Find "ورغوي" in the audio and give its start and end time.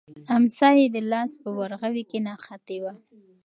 1.59-2.03